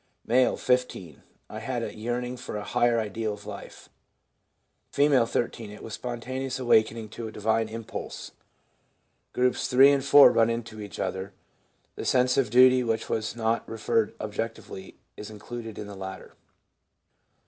M., 0.27 0.57
15. 0.57 1.21
* 1.35 1.47
I 1.51 1.59
had 1.59 1.83
a 1.83 1.95
yearning 1.95 2.35
for 2.35 2.57
a 2.57 2.63
higher 2.63 2.99
ideal 2.99 3.33
of 3.35 3.45
life.' 3.45 3.87
F., 4.91 5.29
13. 5.31 5.69
* 5.71 5.71
It 5.71 5.83
was 5.83 5.93
spontaneous 5.93 6.57
awakening 6.57 7.09
to 7.09 7.27
a 7.27 7.31
divine 7.31 7.69
impulse.' 7.69 8.31
Groups 9.31 9.67
3 9.67 9.91
and 9.91 10.03
4 10.03 10.31
run 10.31 10.49
into 10.49 10.81
each 10.81 10.97
other. 10.99 11.33
The 11.97 12.05
sense 12.05 12.35
of 12.35 12.49
duty 12.49 12.83
which 12.83 13.09
was 13.09 13.35
not 13.35 13.69
referred 13.69 14.15
objectively 14.19 14.95
is 15.17 15.29
included 15.29 15.77
in 15.77 15.85
the 15.85 15.93
latter. 15.95 16.33